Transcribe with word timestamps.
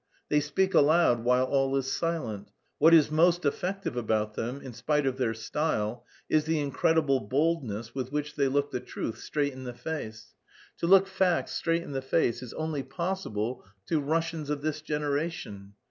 They 0.29 0.39
speak 0.39 0.73
aloud 0.73 1.23
while 1.23 1.43
all 1.45 1.75
is 1.77 1.91
silent. 1.91 2.49
What 2.79 2.91
is 2.91 3.11
most 3.11 3.45
effective 3.45 3.95
about 3.95 4.33
them 4.33 4.59
(in 4.59 4.73
spite 4.73 5.05
of 5.05 5.17
their 5.17 5.35
style) 5.35 6.07
is 6.27 6.45
the 6.45 6.59
incredible 6.59 7.19
boldness 7.19 7.93
with 7.93 8.11
which 8.11 8.35
they 8.35 8.47
look 8.47 8.71
the 8.71 8.79
truth 8.79 9.19
straight 9.19 9.53
in 9.53 9.63
the 9.63 9.75
face. 9.75 10.33
To 10.77 10.87
look 10.87 11.05
facts 11.05 11.51
straight 11.51 11.83
in 11.83 11.91
the 11.91 12.01
face 12.01 12.41
is 12.41 12.51
only 12.53 12.81
possible 12.81 13.63
to 13.89 13.99
Russians 14.01 14.49
of 14.49 14.63
this 14.63 14.81
generation. 14.81 15.75